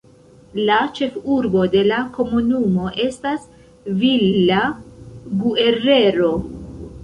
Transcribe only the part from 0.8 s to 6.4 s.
ĉefurbo de la komunumo estas Villa Guerrero.